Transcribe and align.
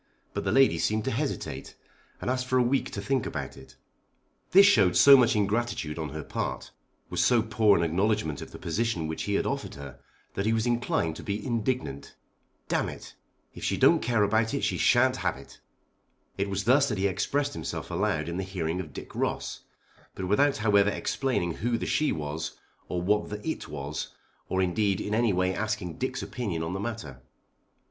But 0.33 0.45
the 0.45 0.51
lady 0.51 0.79
seemed 0.79 1.05
to 1.05 1.11
hesitate, 1.11 1.75
and 2.19 2.27
asked 2.27 2.47
for 2.47 2.57
a 2.57 2.63
week 2.63 2.89
to 2.89 3.01
think 3.03 3.27
about 3.27 3.55
it. 3.55 3.75
This 4.49 4.65
showed 4.65 4.97
so 4.97 5.15
much 5.15 5.35
ingratitude 5.35 5.99
on 5.99 6.09
her 6.09 6.23
part, 6.23 6.71
was 7.11 7.23
so 7.23 7.43
poor 7.43 7.77
an 7.77 7.83
acknowledgment 7.83 8.41
of 8.41 8.49
the 8.49 8.57
position 8.57 9.05
which 9.07 9.25
he 9.25 9.35
had 9.35 9.45
offered 9.45 9.75
her, 9.75 9.99
that 10.33 10.47
he 10.47 10.53
was 10.53 10.65
inclined 10.65 11.15
to 11.17 11.23
be 11.23 11.45
indignant. 11.45 12.15
"D 12.67 12.77
it; 12.77 13.13
if 13.53 13.63
she 13.63 13.77
don't 13.77 14.01
care 14.01 14.23
about 14.23 14.55
it 14.55 14.63
she 14.63 14.75
sha'n't 14.79 15.17
have 15.17 15.37
it." 15.37 15.59
It 16.35 16.49
was 16.49 16.63
thus 16.63 16.89
that 16.89 16.97
he 16.97 17.05
expressed 17.05 17.53
himself 17.53 17.91
aloud 17.91 18.27
in 18.27 18.37
the 18.37 18.43
hearing 18.43 18.79
of 18.79 18.93
Dick 18.93 19.13
Ross; 19.13 19.59
but 20.15 20.27
without 20.27 20.57
however 20.57 20.89
explaining 20.89 21.53
who 21.57 21.77
the 21.77 21.85
she 21.85 22.11
was, 22.11 22.53
or 22.89 23.03
what 23.03 23.29
the 23.29 23.47
it 23.47 23.67
was, 23.67 24.07
or 24.49 24.63
indeed 24.63 24.99
in 24.99 25.13
any 25.13 25.31
way 25.31 25.53
asking 25.53 25.99
Dick's 25.99 26.23
opinion 26.23 26.63
on 26.63 26.73
the 26.73 26.79
matter. 26.79 27.21